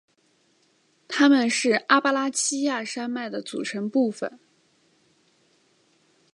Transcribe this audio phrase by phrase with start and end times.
[1.07, 4.39] 它们是阿巴拉契亚山脉的组成部分。